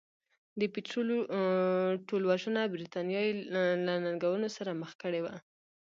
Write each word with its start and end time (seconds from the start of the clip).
د 0.59 0.61
پیټرلو 0.73 1.17
ټولوژنه 2.07 2.61
برېټانیا 2.73 3.21
یې 3.27 3.33
له 3.53 3.63
ننګونو 4.03 4.47
سره 4.57 4.71
مخ 4.81 4.91
کړې 5.01 5.21
وه. 5.25 5.33